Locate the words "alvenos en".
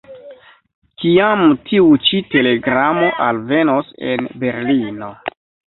3.29-4.29